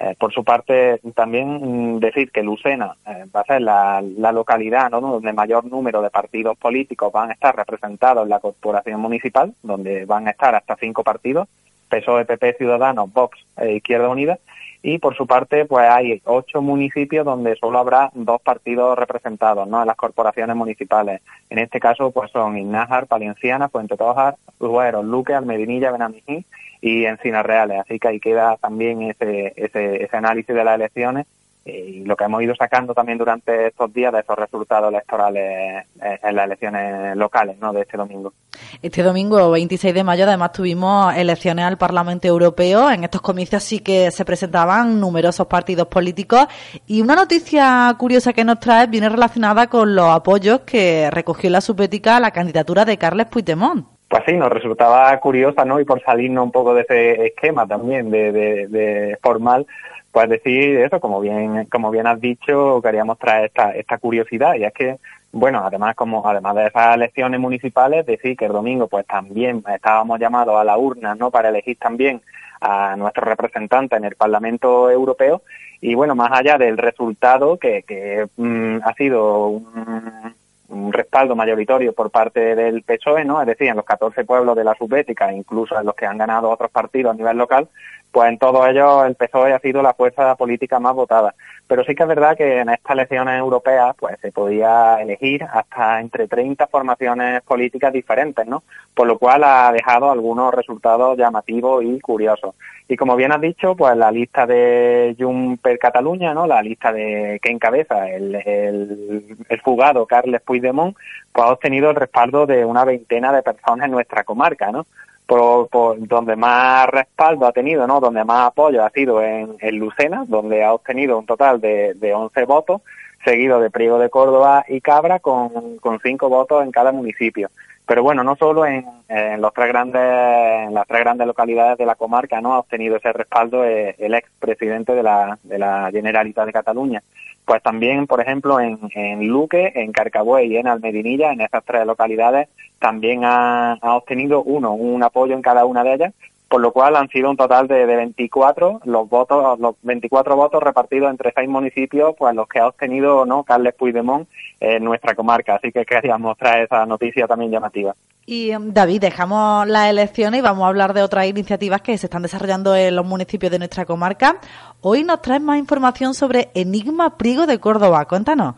Eh, 0.00 0.16
por 0.18 0.32
su 0.32 0.42
parte, 0.42 1.00
también 1.14 1.94
mm, 1.94 2.00
decir 2.00 2.32
que 2.32 2.42
Lucena 2.42 2.96
eh, 3.06 3.26
va 3.34 3.40
a 3.40 3.44
ser 3.44 3.62
la, 3.62 4.02
localidad 4.32 4.90
donde 4.90 5.32
mayor 5.32 5.64
número 5.66 6.02
de 6.02 6.10
partidos 6.10 6.58
políticos 6.58 7.12
van 7.12 7.30
a 7.30 7.34
estar 7.34 7.54
representados 7.54 8.24
en 8.24 8.30
la 8.30 8.40
corporación 8.40 9.00
municipal, 9.00 9.54
donde 9.62 10.04
van 10.04 10.26
a 10.26 10.32
estar 10.32 10.54
hasta 10.54 10.76
cinco 10.76 11.04
partidos, 11.04 11.48
PSOE, 11.88 12.24
PP, 12.24 12.54
Ciudadanos, 12.54 13.12
Vox 13.12 13.38
e 13.56 13.76
Izquierda 13.76 14.08
Unida, 14.08 14.38
y 14.82 14.98
por 14.98 15.16
su 15.16 15.28
parte 15.28 15.64
pues 15.64 15.88
hay 15.88 16.20
ocho 16.24 16.60
municipios 16.60 17.24
donde 17.24 17.54
solo 17.56 17.78
habrá 17.78 18.10
dos 18.14 18.42
partidos 18.42 18.98
representados 18.98 19.66
¿no? 19.68 19.80
en 19.80 19.86
las 19.86 19.96
corporaciones 19.96 20.56
municipales. 20.56 21.22
En 21.48 21.58
este 21.58 21.78
caso 21.78 22.10
pues 22.10 22.32
son 22.32 22.58
Innájar, 22.58 23.06
Palenciana, 23.06 23.68
Puente 23.68 23.96
Tojar, 23.96 24.34
Duero, 24.58 25.04
Luque, 25.04 25.34
Almedinilla, 25.34 25.92
Benamijí 25.92 26.44
y 26.84 27.06
Encinas 27.06 27.46
Reales. 27.46 27.80
Así 27.80 27.98
que 27.98 28.08
ahí 28.08 28.20
queda 28.20 28.58
también 28.58 29.00
ese, 29.02 29.54
ese, 29.56 30.04
ese 30.04 30.16
análisis 30.16 30.54
de 30.54 30.64
las 30.64 30.74
elecciones 30.74 31.26
y 31.64 32.04
lo 32.04 32.14
que 32.14 32.24
hemos 32.24 32.42
ido 32.42 32.54
sacando 32.54 32.92
también 32.92 33.16
durante 33.16 33.68
estos 33.68 33.90
días 33.90 34.12
de 34.12 34.20
esos 34.20 34.36
resultados 34.36 34.92
electorales 34.92 35.86
eh, 36.02 36.18
en 36.22 36.36
las 36.36 36.44
elecciones 36.44 37.16
locales 37.16 37.56
¿no? 37.58 37.72
de 37.72 37.80
este 37.80 37.96
domingo. 37.96 38.34
Este 38.82 39.02
domingo, 39.02 39.50
26 39.50 39.94
de 39.94 40.04
mayo, 40.04 40.24
además 40.24 40.52
tuvimos 40.52 41.16
elecciones 41.16 41.64
al 41.64 41.78
Parlamento 41.78 42.28
Europeo. 42.28 42.90
En 42.90 43.04
estos 43.04 43.22
comicios 43.22 43.62
sí 43.64 43.80
que 43.80 44.10
se 44.10 44.26
presentaban 44.26 45.00
numerosos 45.00 45.46
partidos 45.46 45.88
políticos 45.88 46.46
y 46.86 47.00
una 47.00 47.16
noticia 47.16 47.94
curiosa 47.98 48.34
que 48.34 48.44
nos 48.44 48.60
trae 48.60 48.88
viene 48.88 49.08
relacionada 49.08 49.68
con 49.68 49.94
los 49.94 50.10
apoyos 50.10 50.60
que 50.66 51.08
recogió 51.10 51.48
la 51.48 51.62
subética 51.62 52.20
la 52.20 52.30
candidatura 52.30 52.84
de 52.84 52.98
Carles 52.98 53.28
Puigdemont 53.28 53.93
pues 54.14 54.26
sí, 54.28 54.36
nos 54.36 54.48
resultaba 54.48 55.18
curiosa, 55.18 55.64
¿no? 55.64 55.80
Y 55.80 55.84
por 55.84 56.00
salirnos 56.00 56.44
un 56.44 56.52
poco 56.52 56.72
de 56.72 56.82
ese 56.82 57.26
esquema 57.26 57.66
también 57.66 58.12
de, 58.12 58.30
de, 58.68 59.18
formal, 59.20 59.66
pues 60.12 60.28
decir 60.28 60.78
eso, 60.78 61.00
como 61.00 61.20
bien, 61.20 61.64
como 61.64 61.90
bien 61.90 62.06
has 62.06 62.20
dicho, 62.20 62.80
queríamos 62.80 63.18
traer 63.18 63.46
esta, 63.46 63.72
esta 63.72 63.98
curiosidad, 63.98 64.54
y 64.54 64.62
es 64.62 64.72
que, 64.72 64.98
bueno, 65.32 65.64
además 65.64 65.96
como, 65.96 66.24
además 66.28 66.54
de 66.54 66.66
esas 66.68 66.94
elecciones 66.94 67.40
municipales, 67.40 68.06
decir 68.06 68.36
que 68.36 68.44
el 68.44 68.52
domingo 68.52 68.86
pues 68.86 69.04
también 69.04 69.64
estábamos 69.74 70.20
llamados 70.20 70.54
a 70.60 70.62
la 70.62 70.78
urna, 70.78 71.16
¿no? 71.16 71.32
Para 71.32 71.48
elegir 71.48 71.76
también 71.76 72.22
a 72.60 72.94
nuestro 72.94 73.24
representante 73.24 73.96
en 73.96 74.04
el 74.04 74.14
Parlamento 74.14 74.92
Europeo, 74.92 75.42
y 75.80 75.96
bueno, 75.96 76.14
más 76.14 76.30
allá 76.30 76.56
del 76.56 76.78
resultado 76.78 77.56
que, 77.58 77.82
que 77.82 78.28
mm, 78.36 78.76
ha 78.84 78.94
sido 78.94 79.48
un 79.48 80.34
un 80.74 80.92
respaldo 80.92 81.34
mayoritario 81.36 81.92
por 81.92 82.10
parte 82.10 82.54
del 82.54 82.82
PSOE, 82.82 83.24
¿no? 83.24 83.40
Es 83.40 83.46
decir, 83.46 83.68
en 83.68 83.76
los 83.76 83.84
14 83.84 84.24
pueblos 84.24 84.56
de 84.56 84.64
la 84.64 84.74
subbética, 84.74 85.32
incluso 85.32 85.78
en 85.78 85.86
los 85.86 85.94
que 85.94 86.06
han 86.06 86.18
ganado 86.18 86.50
otros 86.50 86.70
partidos 86.70 87.12
a 87.12 87.16
nivel 87.16 87.36
local, 87.36 87.68
pues 88.14 88.28
en 88.28 88.38
todos 88.38 88.64
ellos 88.68 89.06
el 89.06 89.16
PSOE 89.16 89.54
ha 89.54 89.58
sido 89.58 89.82
la 89.82 89.92
fuerza 89.92 90.36
política 90.36 90.78
más 90.78 90.94
votada. 90.94 91.34
Pero 91.66 91.82
sí 91.82 91.96
que 91.96 92.04
es 92.04 92.08
verdad 92.08 92.36
que 92.36 92.60
en 92.60 92.68
estas 92.68 92.92
elecciones 92.92 93.40
europeas 93.40 93.96
pues 93.98 94.20
se 94.20 94.30
podía 94.30 94.98
elegir 95.00 95.42
hasta 95.42 96.00
entre 96.00 96.28
30 96.28 96.68
formaciones 96.68 97.42
políticas 97.42 97.92
diferentes, 97.92 98.46
¿no? 98.46 98.62
Por 98.94 99.08
lo 99.08 99.18
cual 99.18 99.42
ha 99.42 99.72
dejado 99.72 100.12
algunos 100.12 100.54
resultados 100.54 101.18
llamativos 101.18 101.82
y 101.82 101.98
curiosos. 101.98 102.54
Y 102.86 102.94
como 102.94 103.16
bien 103.16 103.32
has 103.32 103.40
dicho, 103.40 103.74
pues 103.74 103.96
la 103.96 104.12
lista 104.12 104.46
de 104.46 105.16
Juncker 105.18 105.76
Cataluña, 105.80 106.32
¿no? 106.34 106.46
La 106.46 106.62
lista 106.62 106.92
de 106.92 107.40
que 107.42 107.50
encabeza 107.50 108.08
el, 108.08 108.36
el, 108.36 109.36
el 109.48 109.60
fugado 109.62 110.06
Carles 110.06 110.40
Puigdemont, 110.42 110.96
pues 111.32 111.44
ha 111.48 111.50
obtenido 111.50 111.90
el 111.90 111.96
respaldo 111.96 112.46
de 112.46 112.64
una 112.64 112.84
veintena 112.84 113.32
de 113.32 113.42
personas 113.42 113.86
en 113.86 113.90
nuestra 113.90 114.22
comarca, 114.22 114.70
¿no? 114.70 114.86
Por, 115.26 115.68
donde 116.06 116.36
más 116.36 116.86
respaldo 116.88 117.46
ha 117.46 117.52
tenido, 117.52 117.86
¿no? 117.86 118.00
Donde 118.00 118.24
más 118.24 118.48
apoyo 118.48 118.84
ha 118.84 118.90
sido 118.90 119.22
en, 119.22 119.56
Lucena, 119.78 120.24
donde 120.26 120.64
ha 120.64 120.72
obtenido 120.72 121.18
un 121.18 121.26
total 121.26 121.60
de, 121.60 121.94
de 121.94 122.14
11 122.14 122.44
votos, 122.44 122.82
seguido 123.24 123.60
de 123.60 123.70
Priego 123.70 123.98
de 123.98 124.10
Córdoba 124.10 124.64
y 124.68 124.80
Cabra 124.80 125.18
con, 125.18 125.78
con 125.78 125.98
cinco 126.00 126.28
votos 126.28 126.62
en 126.62 126.70
cada 126.70 126.92
municipio. 126.92 127.50
Pero 127.86 128.02
bueno, 128.02 128.24
no 128.24 128.34
solo 128.36 128.64
en, 128.64 128.86
en, 129.08 129.42
los 129.42 129.52
tres 129.52 129.68
grandes, 129.68 130.00
en 130.00 130.72
las 130.72 130.86
tres 130.86 131.00
grandes 131.00 131.26
localidades 131.26 131.76
de 131.76 131.84
la 131.84 131.96
comarca 131.96 132.40
no 132.40 132.54
ha 132.54 132.58
obtenido 132.60 132.96
ese 132.96 133.12
respaldo 133.12 133.62
eh, 133.64 133.94
el 133.98 134.14
ex 134.14 134.30
presidente 134.38 134.94
de 134.94 135.02
la, 135.02 135.38
de 135.42 135.58
la 135.58 135.90
Generalitat 135.92 136.46
de 136.46 136.52
Cataluña. 136.52 137.02
Pues 137.44 137.62
también, 137.62 138.06
por 138.06 138.20
ejemplo, 138.20 138.58
en, 138.58 138.78
en 138.94 139.26
Luque, 139.28 139.72
en 139.74 139.92
Carcabuey 139.92 140.52
y 140.52 140.56
en 140.56 140.66
Almedinilla, 140.66 141.32
en 141.32 141.42
esas 141.42 141.62
tres 141.64 141.86
localidades, 141.86 142.48
también 142.78 143.24
ha, 143.24 143.74
ha, 143.74 143.96
obtenido 143.96 144.42
uno, 144.42 144.72
un 144.72 145.02
apoyo 145.02 145.34
en 145.34 145.42
cada 145.42 145.66
una 145.66 145.84
de 145.84 145.94
ellas, 145.94 146.14
por 146.48 146.60
lo 146.60 146.72
cual 146.72 146.96
han 146.96 147.08
sido 147.08 147.30
un 147.30 147.36
total 147.36 147.66
de, 147.66 147.86
de 147.86 147.96
24 147.96 148.80
los 148.84 149.08
votos, 149.08 149.58
los 149.58 149.76
24 149.82 150.36
votos 150.36 150.62
repartidos 150.62 151.10
entre 151.10 151.32
seis 151.34 151.48
municipios, 151.48 152.14
pues 152.16 152.34
los 152.34 152.48
que 152.48 152.60
ha 152.60 152.68
obtenido 152.68 153.26
no 153.26 153.44
Carles 153.44 153.74
Puigdemont 153.74 154.28
en 154.60 154.84
nuestra 154.84 155.14
comarca. 155.14 155.56
Así 155.56 155.72
que 155.72 155.84
queríamos 155.84 156.20
mostrar 156.20 156.62
esa 156.62 156.86
noticia 156.86 157.26
también 157.26 157.50
llamativa. 157.50 157.94
Y 158.26 158.50
em, 158.50 158.72
David, 158.72 159.00
dejamos 159.00 159.66
las 159.68 159.90
elecciones 159.90 160.38
y 160.38 160.42
vamos 160.42 160.64
a 160.64 160.68
hablar 160.68 160.94
de 160.94 161.02
otras 161.02 161.26
iniciativas 161.26 161.82
que 161.82 161.98
se 161.98 162.06
están 162.06 162.22
desarrollando 162.22 162.74
en 162.74 162.96
los 162.96 163.04
municipios 163.04 163.52
de 163.52 163.58
nuestra 163.58 163.84
comarca. 163.84 164.36
Hoy 164.80 165.04
nos 165.04 165.20
traes 165.20 165.42
más 165.42 165.58
información 165.58 166.14
sobre 166.14 166.50
Enigma 166.54 167.18
Priego 167.18 167.46
de 167.46 167.58
Córdoba. 167.58 168.04
Cuéntanos. 168.06 168.54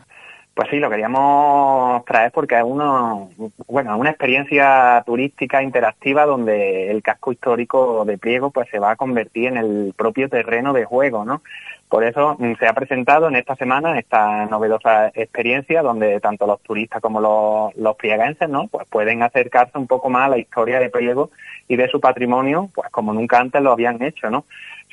Pues 0.56 0.70
sí, 0.70 0.78
lo 0.78 0.88
queríamos 0.88 2.02
traer 2.06 2.32
porque 2.32 2.56
es 2.56 2.62
uno, 2.64 3.28
bueno, 3.68 3.98
una 3.98 4.08
experiencia 4.08 5.02
turística 5.04 5.62
interactiva 5.62 6.24
donde 6.24 6.90
el 6.90 7.02
casco 7.02 7.30
histórico 7.30 8.06
de 8.06 8.16
Priego 8.16 8.50
pues 8.50 8.66
se 8.70 8.78
va 8.78 8.92
a 8.92 8.96
convertir 8.96 9.48
en 9.48 9.58
el 9.58 9.92
propio 9.94 10.30
terreno 10.30 10.72
de 10.72 10.86
juego, 10.86 11.26
¿no? 11.26 11.42
Por 11.90 12.04
eso 12.04 12.36
mm, 12.38 12.54
se 12.58 12.66
ha 12.66 12.72
presentado 12.72 13.28
en 13.28 13.36
esta 13.36 13.54
semana 13.54 13.98
esta 13.98 14.46
novedosa 14.46 15.08
experiencia 15.08 15.82
donde 15.82 16.20
tanto 16.20 16.46
los 16.46 16.62
turistas 16.62 17.02
como 17.02 17.20
los, 17.20 17.76
los 17.76 17.94
prieguenses, 17.96 18.48
¿no? 18.48 18.66
Pues 18.68 18.88
pueden 18.88 19.22
acercarse 19.22 19.76
un 19.76 19.86
poco 19.86 20.08
más 20.08 20.24
a 20.24 20.30
la 20.30 20.38
historia 20.38 20.80
de 20.80 20.88
Priego 20.88 21.28
y 21.68 21.76
de 21.76 21.88
su 21.88 22.00
patrimonio, 22.00 22.70
pues 22.74 22.88
como 22.90 23.12
nunca 23.12 23.40
antes 23.40 23.60
lo 23.60 23.72
habían 23.72 24.02
hecho, 24.02 24.30
¿no? 24.30 24.46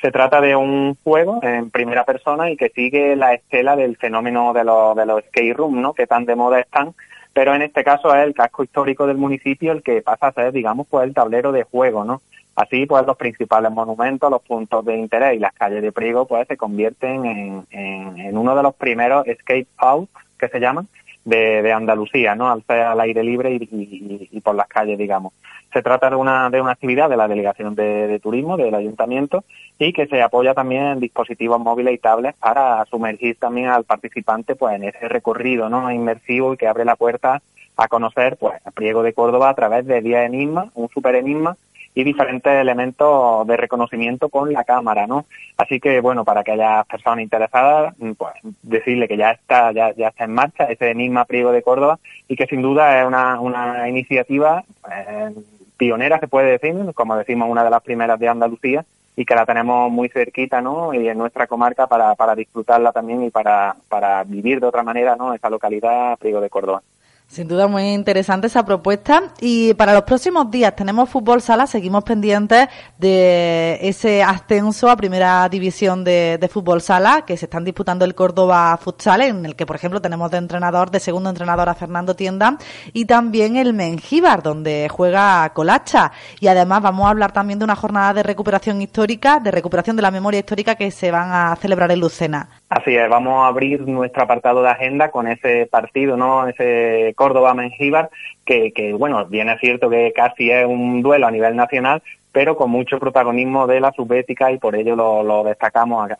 Se 0.04 0.12
trata 0.12 0.42
de 0.42 0.54
un 0.54 0.98
juego 1.02 1.40
en 1.42 1.70
primera 1.70 2.04
persona 2.04 2.50
y 2.50 2.58
que 2.58 2.68
sigue 2.68 3.16
la 3.16 3.32
estela 3.32 3.74
del 3.74 3.96
fenómeno 3.96 4.52
de 4.52 4.62
los, 4.62 4.94
de 4.94 5.06
los 5.06 5.24
skate 5.24 5.56
room, 5.56 5.80
¿no? 5.80 5.94
Que 5.94 6.06
tan 6.06 6.26
de 6.26 6.36
moda 6.36 6.60
están, 6.60 6.94
pero 7.32 7.54
en 7.54 7.62
este 7.62 7.82
caso 7.82 8.14
es 8.14 8.22
el 8.22 8.34
casco 8.34 8.62
histórico 8.62 9.06
del 9.06 9.16
municipio 9.16 9.72
el 9.72 9.82
que 9.82 10.02
pasa 10.02 10.26
a 10.26 10.32
ser, 10.32 10.52
digamos, 10.52 10.86
pues 10.90 11.04
el 11.04 11.14
tablero 11.14 11.52
de 11.52 11.62
juego, 11.62 12.04
¿no? 12.04 12.20
Así, 12.54 12.84
pues 12.84 13.06
los 13.06 13.16
principales 13.16 13.72
monumentos, 13.72 14.30
los 14.30 14.42
puntos 14.42 14.84
de 14.84 14.94
interés 14.94 15.36
y 15.36 15.38
las 15.38 15.54
calles 15.54 15.80
de 15.80 15.90
Priego, 15.90 16.26
pues 16.26 16.46
se 16.48 16.58
convierten 16.58 17.24
en, 17.24 17.66
en, 17.70 18.36
uno 18.36 18.54
de 18.54 18.62
los 18.62 18.74
primeros 18.74 19.24
skate 19.40 19.68
outs 19.78 20.12
que 20.38 20.48
se 20.48 20.60
llaman 20.60 20.86
de, 21.24 21.62
de 21.62 21.72
Andalucía, 21.72 22.34
¿no? 22.34 22.50
Al 22.50 22.62
al 22.68 23.00
aire 23.00 23.22
libre 23.22 23.52
y, 23.52 23.68
y, 23.70 24.28
y 24.30 24.40
por 24.40 24.54
las 24.54 24.68
calles, 24.68 24.98
digamos. 24.98 25.32
Se 25.74 25.82
trata 25.82 26.08
de 26.08 26.14
una, 26.14 26.50
de 26.50 26.60
una 26.60 26.70
actividad 26.70 27.10
de 27.10 27.16
la 27.16 27.26
Delegación 27.26 27.74
de, 27.74 28.20
Turismo 28.22 28.56
del 28.56 28.76
Ayuntamiento 28.76 29.42
y 29.76 29.92
que 29.92 30.06
se 30.06 30.22
apoya 30.22 30.54
también 30.54 30.84
en 30.84 31.00
dispositivos 31.00 31.58
móviles 31.58 31.94
y 31.94 31.98
tablets 31.98 32.38
para 32.38 32.84
sumergir 32.84 33.36
también 33.40 33.70
al 33.70 33.82
participante 33.82 34.54
pues 34.54 34.76
en 34.76 34.84
ese 34.84 35.08
recorrido 35.08 35.68
no 35.68 35.90
inmersivo 35.90 36.54
y 36.54 36.56
que 36.56 36.68
abre 36.68 36.84
la 36.84 36.94
puerta 36.94 37.42
a 37.76 37.88
conocer 37.88 38.36
pues 38.36 38.54
a 38.64 38.70
Priego 38.70 39.02
de 39.02 39.14
Córdoba 39.14 39.50
a 39.50 39.54
través 39.54 39.84
de 39.84 40.00
10 40.00 40.26
enigmas, 40.26 40.68
un 40.74 40.88
super 40.90 41.16
enigma 41.16 41.56
y 41.94 42.02
diferentes 42.02 42.52
elementos 42.52 43.46
de 43.46 43.56
reconocimiento 43.56 44.28
con 44.28 44.52
la 44.52 44.64
cámara, 44.64 45.06
¿no? 45.06 45.26
Así 45.56 45.78
que, 45.78 46.00
bueno, 46.00 46.24
para 46.24 46.42
que 46.42 46.52
haya 46.52 46.84
personas 46.84 47.22
interesadas, 47.22 47.94
pues 48.18 48.34
decirle 48.62 49.06
que 49.06 49.16
ya 49.16 49.30
está, 49.30 49.70
ya, 49.72 49.94
ya 49.94 50.08
está 50.08 50.24
en 50.24 50.34
marcha 50.34 50.64
ese 50.64 50.90
Enigma 50.90 51.24
Priego 51.24 51.52
de 51.52 51.62
Córdoba 51.62 51.98
y 52.26 52.34
que 52.34 52.46
sin 52.46 52.62
duda 52.62 53.00
es 53.00 53.06
una, 53.06 53.40
una 53.40 53.88
iniciativa 53.88 54.64
eh, 54.90 55.32
pionera, 55.76 56.18
se 56.18 56.28
puede 56.28 56.58
decir, 56.58 56.74
como 56.94 57.16
decimos, 57.16 57.48
una 57.48 57.62
de 57.62 57.70
las 57.70 57.82
primeras 57.82 58.18
de 58.18 58.28
Andalucía 58.28 58.84
y 59.16 59.24
que 59.24 59.34
la 59.34 59.46
tenemos 59.46 59.90
muy 59.92 60.08
cerquita, 60.08 60.60
¿no? 60.60 60.92
Y 60.92 61.08
en 61.08 61.18
nuestra 61.18 61.46
comarca 61.46 61.86
para, 61.86 62.16
para 62.16 62.34
disfrutarla 62.34 62.90
también 62.90 63.22
y 63.22 63.30
para, 63.30 63.76
para 63.88 64.24
vivir 64.24 64.58
de 64.60 64.66
otra 64.66 64.82
manera, 64.82 65.14
¿no? 65.14 65.32
Esa 65.32 65.50
localidad, 65.50 66.18
Priego 66.18 66.40
de 66.40 66.50
Córdoba. 66.50 66.82
Sin 67.26 67.48
duda 67.48 67.66
muy 67.66 67.82
interesante 67.88 68.46
esa 68.46 68.64
propuesta. 68.64 69.32
Y 69.40 69.74
para 69.74 69.92
los 69.92 70.04
próximos 70.04 70.50
días 70.50 70.76
tenemos 70.76 71.08
fútbol 71.08 71.42
sala, 71.42 71.66
seguimos 71.66 72.04
pendientes 72.04 72.68
de 72.96 73.78
ese 73.80 74.22
ascenso 74.22 74.88
a 74.88 74.96
primera 74.96 75.48
división 75.48 76.04
de, 76.04 76.48
fútbol 76.52 76.80
sala 76.80 77.24
que 77.26 77.36
se 77.36 77.46
están 77.46 77.64
disputando 77.64 78.04
el 78.04 78.14
Córdoba 78.14 78.78
Futsal, 78.80 79.22
en 79.22 79.46
el 79.46 79.56
que 79.56 79.66
por 79.66 79.74
ejemplo 79.74 80.00
tenemos 80.00 80.30
de 80.30 80.38
entrenador, 80.38 80.90
de 80.90 81.00
segundo 81.00 81.28
entrenador 81.28 81.68
a 81.68 81.74
Fernando 81.74 82.14
Tienda, 82.14 82.56
y 82.92 83.06
también 83.06 83.56
el 83.56 83.72
Mengíbar, 83.72 84.42
donde 84.42 84.88
juega 84.88 85.50
Colacha. 85.54 86.12
Y 86.38 86.46
además 86.46 86.82
vamos 86.82 87.06
a 87.06 87.10
hablar 87.10 87.32
también 87.32 87.58
de 87.58 87.64
una 87.64 87.74
jornada 87.74 88.14
de 88.14 88.22
recuperación 88.22 88.80
histórica, 88.80 89.40
de 89.40 89.50
recuperación 89.50 89.96
de 89.96 90.02
la 90.02 90.12
memoria 90.12 90.38
histórica 90.38 90.76
que 90.76 90.90
se 90.92 91.10
van 91.10 91.32
a 91.32 91.56
celebrar 91.56 91.90
en 91.90 91.98
Lucena. 92.00 92.48
Así 92.74 92.96
es, 92.96 93.08
vamos 93.08 93.34
a 93.34 93.46
abrir 93.46 93.86
nuestro 93.86 94.24
apartado 94.24 94.60
de 94.60 94.68
agenda 94.68 95.12
con 95.12 95.28
ese 95.28 95.66
partido, 95.66 96.16
¿no? 96.16 96.48
Ese 96.48 97.14
Córdoba-Mengíbar, 97.14 98.10
que, 98.44 98.72
que, 98.72 98.92
bueno, 98.92 99.24
viene 99.26 99.56
cierto 99.58 99.88
que 99.88 100.12
casi 100.12 100.50
es 100.50 100.66
un 100.66 101.00
duelo 101.00 101.28
a 101.28 101.30
nivel 101.30 101.54
nacional, 101.54 102.02
pero 102.32 102.56
con 102.56 102.72
mucho 102.72 102.98
protagonismo 102.98 103.68
de 103.68 103.78
la 103.78 103.92
subbética 103.92 104.50
y 104.50 104.58
por 104.58 104.74
ello 104.74 104.96
lo, 104.96 105.44
destacamos 105.44 106.10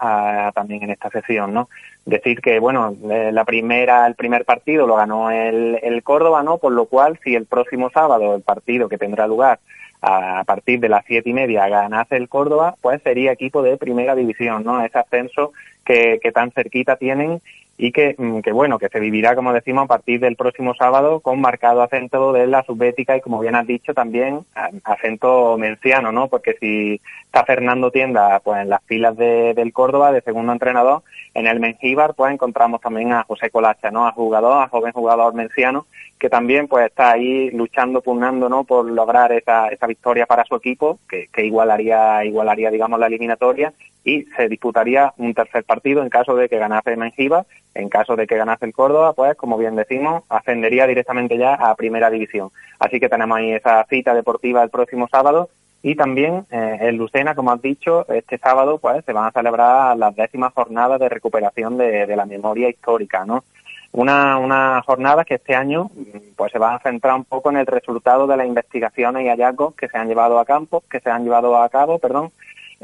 también 0.55 0.85
en 0.85 0.91
esta 0.91 1.11
sesión, 1.11 1.53
¿no? 1.53 1.69
Decir 2.07 2.41
que, 2.41 2.61
bueno, 2.61 2.95
eh, 3.11 3.31
la 3.33 3.45
primera, 3.45 4.07
el 4.07 4.15
primer 4.15 4.45
partido 4.45 4.87
lo 4.87 4.95
ganó 4.95 5.33
el, 5.33 5.81
el 5.83 6.05
Córdoba, 6.05 6.45
¿no? 6.45 6.59
Por 6.59 6.71
lo 6.71 6.85
cual, 6.85 7.19
si 7.25 7.35
el 7.35 7.47
próximo 7.47 7.91
sábado 7.91 8.37
el 8.37 8.43
partido 8.43 8.89
que 8.89 8.97
tendrá 8.97 9.27
lugar 9.27 9.59
a 10.07 10.45
partir 10.45 10.81
de 10.81 10.89
las 10.89 11.05
siete 11.07 11.31
y 11.31 11.33
media 11.33 11.69
ganase 11.69 12.17
el 12.17 12.29
Córdoba, 12.29 12.77
pues 12.81 13.03
sería 13.03 13.33
equipo 13.33 13.63
de 13.63 13.79
primera 13.79 14.15
división, 14.15 14.63
¿no? 14.65 14.85
Ese 14.85 14.99
ascenso 14.99 15.53
que, 15.85 16.21
que 16.23 16.33
tan 16.33 16.51
cerquita 16.51 16.97
tienen 16.97 17.41
y 17.77 17.91
que, 17.91 18.15
mm, 18.17 18.41
que, 18.41 18.53
bueno, 18.53 18.79
que 18.79 18.89
se 18.89 19.01
vivirá, 19.01 19.35
como 19.35 19.53
decimos, 19.53 19.85
a 19.85 19.89
partir 19.89 20.21
del 20.21 20.37
próximo 20.37 20.75
sábado 20.75 21.21
con 21.21 21.41
marcado 21.41 21.83
acento 21.83 22.33
de 22.33 22.47
la 22.47 22.63
subbética 22.63 23.17
y, 23.17 23.21
como 23.21 23.41
bien 23.41 23.57
has 23.57 23.67
dicho, 23.67 23.95
también 23.95 24.41
acento 24.85 25.59
menciano, 25.59 26.13
¿no? 26.13 26.29
Porque 26.29 26.57
si 26.61 27.01
está 27.25 27.45
Fernando 27.45 27.91
Tienda, 27.91 28.41
pues 28.41 28.63
en 28.63 28.69
las 28.69 28.83
filas 28.85 29.17
de, 29.17 29.55
del 29.55 29.73
Córdoba, 29.73 30.13
de 30.13 30.21
segundo 30.21 30.53
entrenador, 30.53 31.03
en 31.35 31.49
el 31.49 31.59
Mengíbar, 31.59 32.15
pues 32.15 32.33
encontramos 32.33 32.81
también 32.81 33.13
a 33.13 33.25
José 33.25 33.51
Colacha, 33.51 33.91
¿no? 33.91 34.07
A 34.07 34.13
jugador, 34.13 34.63
a 34.63 34.69
joven 34.69 34.93
jugador 34.93 35.35
menciano, 35.35 35.87
que 36.19 36.31
también, 36.31 36.69
pues 36.69 36.87
está 36.87 37.11
ahí 37.11 37.51
luchando, 37.51 38.03
pugnando, 38.03 38.49
¿no? 38.49 38.63
Por 38.63 38.89
lograr 38.89 39.33
esa, 39.33 39.69
esa 39.69 39.89
victoria 39.89 40.27
para 40.27 40.45
su 40.45 40.55
equipo, 40.55 41.01
que, 41.09 41.27
que 41.33 41.45
igualaría, 41.45 42.25
igualaría, 42.25 42.71
digamos, 42.71 43.01
la 43.01 43.09
eliminatoria 43.09 43.73
y 44.05 44.25
se 44.37 44.49
disputaría 44.49 45.13
un 45.17 45.35
tercer 45.35 45.65
partido 45.65 46.03
en 46.03 46.11
caso 46.11 46.37
de 46.37 46.49
que 46.49 46.59
ganase 46.59 46.97
Mengiba, 46.97 47.47
en 47.75 47.89
caso 47.89 48.17
de 48.17 48.27
que 48.27 48.37
ganase 48.37 48.67
el 48.67 48.73
Córdoba, 48.73 49.13
pues 49.13 49.37
como 49.37 49.59
bien 49.59 49.77
decimos, 49.77 50.23
ascendería 50.29 50.87
directamente 50.87 51.37
ya 51.37 51.55
a 51.55 51.75
Primera 51.75 52.11
División. 52.11 52.51
Así 52.79 53.01
que 53.01 53.09
tenemos 53.09 53.37
ahí 53.37 53.53
esa 53.53 53.85
cita 53.89 54.15
deportiva 54.15 54.63
el 54.63 54.71
próximo 54.71 55.09
sábado 55.09 55.49
y 55.83 55.97
también 55.97 56.47
eh, 56.51 56.79
en 56.81 56.97
Lucena, 56.97 57.35
como 57.35 57.53
has 57.53 57.61
dicho, 57.61 58.07
este 58.09 58.39
sábado 58.39 58.79
pues 58.79 59.05
se 59.05 59.13
van 59.13 59.27
a 59.27 59.33
celebrar 59.33 59.97
las 59.97 60.17
décimas 60.17 60.55
jornadas 60.55 60.99
de 60.99 61.11
recuperación 61.11 61.77
de, 61.77 62.07
la 62.17 62.25
memoria 62.25 62.71
histórica, 62.71 63.27
¿no? 63.27 63.45
Una, 63.93 64.39
una 64.39 64.83
jornada 64.83 65.25
que 65.25 65.35
este 65.35 65.55
año 65.55 65.91
pues 66.37 66.53
se 66.53 66.59
va 66.59 66.75
a 66.75 66.81
centrar 66.81 67.15
un 67.15 67.25
poco 67.25 67.51
en 67.51 67.59
el 67.59 67.67
resultado 67.67 68.27
de 68.27 68.37
las 68.37 68.47
investigaciones 68.47 69.25
y 69.25 69.29
hallazgos 69.29 69.75
que 69.75 69.89
se 69.89 69.99
han 69.99 70.09
llevado 70.09 70.39
a 70.39 70.47
campo, 70.47 70.83
que 70.91 71.01
se 71.01 71.11
han 71.11 71.23
llevado 71.23 71.57
a 71.57 71.69
cabo, 71.69 71.99
perdón, 71.99 72.33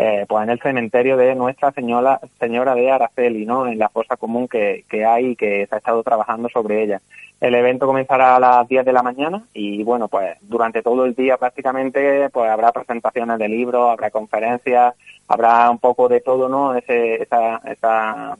eh, 0.02 0.24
pues 0.26 0.44
en 0.44 0.48
el 0.48 0.58
cementerio 0.60 1.18
de 1.18 1.34
Nuestra 1.34 1.72
Señora, 1.72 2.20
Señora 2.38 2.74
de 2.74 2.90
Araceli, 2.90 3.44
¿no? 3.44 3.66
En 3.66 3.78
la 3.78 3.90
fosa 3.90 4.16
común 4.16 4.48
que, 4.48 4.86
que 4.88 5.04
hay 5.04 5.32
y 5.32 5.36
que 5.36 5.66
se 5.66 5.74
ha 5.74 5.78
estado 5.78 6.02
trabajando 6.02 6.48
sobre 6.48 6.82
ella. 6.82 7.02
El 7.38 7.54
evento 7.54 7.86
comenzará 7.86 8.36
a 8.36 8.40
las 8.40 8.66
10 8.66 8.86
de 8.86 8.94
la 8.94 9.02
mañana 9.02 9.42
y 9.52 9.82
bueno, 9.82 10.08
pues 10.08 10.38
durante 10.40 10.82
todo 10.82 11.04
el 11.04 11.14
día 11.14 11.36
prácticamente 11.36 12.30
pues 12.30 12.50
habrá 12.50 12.72
presentaciones 12.72 13.38
de 13.38 13.48
libros, 13.50 13.90
habrá 13.90 14.10
conferencias, 14.10 14.94
habrá 15.28 15.70
un 15.70 15.78
poco 15.78 16.08
de 16.08 16.22
todo, 16.22 16.48
¿no? 16.48 16.74
Ese, 16.74 17.22
esa, 17.22 17.60
esa, 17.66 18.38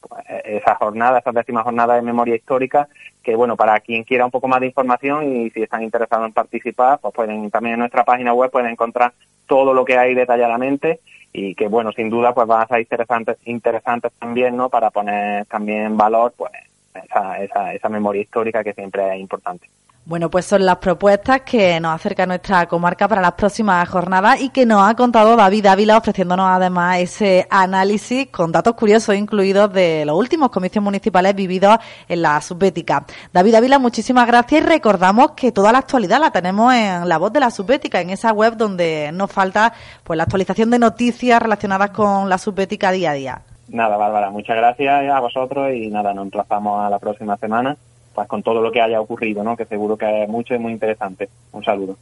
pues, 0.00 0.24
esa 0.44 0.74
jornada, 0.76 1.18
esa 1.18 1.32
décima 1.32 1.62
jornada 1.62 1.94
de 1.94 2.02
memoria 2.02 2.36
histórica, 2.36 2.88
que 3.22 3.36
bueno, 3.36 3.56
para 3.56 3.78
quien 3.80 4.04
quiera 4.04 4.24
un 4.24 4.30
poco 4.30 4.48
más 4.48 4.60
de 4.60 4.66
información 4.66 5.36
y 5.36 5.50
si 5.50 5.62
están 5.62 5.82
interesados 5.82 6.26
en 6.26 6.32
participar, 6.32 6.98
pues 7.00 7.14
pueden 7.14 7.50
también 7.50 7.74
en 7.74 7.80
nuestra 7.80 8.04
página 8.04 8.32
web 8.32 8.50
pueden 8.50 8.70
encontrar 8.70 9.12
todo 9.46 9.74
lo 9.74 9.84
que 9.84 9.98
hay 9.98 10.14
detalladamente 10.14 11.00
y 11.32 11.54
que 11.54 11.68
bueno 11.68 11.92
sin 11.92 12.10
duda 12.10 12.34
pues 12.34 12.46
van 12.46 12.62
a 12.62 12.66
ser 12.66 12.80
interesantes 12.80 13.36
interesantes 13.44 14.12
también 14.18 14.56
no 14.56 14.68
para 14.68 14.90
poner 14.90 15.46
también 15.46 15.82
en 15.82 15.96
valor 15.96 16.32
pues 16.36 16.52
esa, 16.94 17.40
esa, 17.42 17.72
esa 17.74 17.88
memoria 17.88 18.22
histórica 18.22 18.64
que 18.64 18.74
siempre 18.74 19.14
es 19.14 19.20
importante 19.20 19.68
bueno, 20.10 20.28
pues 20.28 20.44
son 20.44 20.66
las 20.66 20.78
propuestas 20.78 21.42
que 21.42 21.78
nos 21.78 21.94
acerca 21.94 22.26
nuestra 22.26 22.66
comarca 22.66 23.06
para 23.06 23.22
las 23.22 23.34
próximas 23.34 23.88
jornadas 23.88 24.40
y 24.40 24.48
que 24.48 24.66
nos 24.66 24.82
ha 24.82 24.96
contado 24.96 25.36
David 25.36 25.66
Ávila 25.66 25.98
ofreciéndonos 25.98 26.48
además 26.50 26.98
ese 26.98 27.46
análisis 27.48 28.26
con 28.26 28.50
datos 28.50 28.74
curiosos 28.74 29.14
incluidos 29.14 29.72
de 29.72 30.04
los 30.04 30.18
últimos 30.18 30.50
comicios 30.50 30.82
municipales 30.82 31.36
vividos 31.36 31.78
en 32.08 32.22
la 32.22 32.40
subbética. 32.40 33.04
David 33.32 33.54
Ávila, 33.54 33.78
muchísimas 33.78 34.26
gracias 34.26 34.62
y 34.62 34.66
recordamos 34.66 35.30
que 35.36 35.52
toda 35.52 35.70
la 35.70 35.78
actualidad 35.78 36.18
la 36.18 36.32
tenemos 36.32 36.74
en 36.74 37.08
la 37.08 37.16
voz 37.16 37.32
de 37.32 37.38
la 37.38 37.52
subbética, 37.52 38.00
en 38.00 38.10
esa 38.10 38.32
web 38.32 38.56
donde 38.56 39.12
nos 39.12 39.30
falta 39.30 39.72
pues 40.02 40.16
la 40.16 40.24
actualización 40.24 40.70
de 40.70 40.80
noticias 40.80 41.40
relacionadas 41.40 41.90
con 41.90 42.28
la 42.28 42.38
subbética 42.38 42.90
día 42.90 43.12
a 43.12 43.14
día. 43.14 43.42
Nada, 43.68 43.96
Bárbara, 43.96 44.30
muchas 44.30 44.56
gracias 44.56 45.08
a 45.08 45.20
vosotros 45.20 45.72
y 45.72 45.86
nada, 45.86 46.12
nos 46.12 46.24
emplazamos 46.24 46.84
a 46.84 46.90
la 46.90 46.98
próxima 46.98 47.36
semana 47.36 47.76
pues 48.20 48.28
con 48.28 48.42
todo 48.42 48.60
lo 48.60 48.70
que 48.70 48.82
haya 48.82 49.00
ocurrido, 49.00 49.42
¿no? 49.42 49.56
Que 49.56 49.64
seguro 49.64 49.96
que 49.96 50.24
es 50.24 50.28
mucho 50.28 50.54
y 50.54 50.58
muy 50.58 50.72
interesante. 50.72 51.28
Un 51.52 51.64
saludo. 51.64 51.96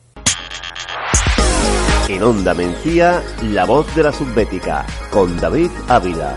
En 2.08 2.22
Onda 2.22 2.54
Mencía, 2.54 3.22
la 3.52 3.64
voz 3.64 3.94
de 3.94 4.02
la 4.02 4.12
subbética, 4.12 4.84
con 5.12 5.36
David 5.36 5.70
Ávila. 5.88 6.36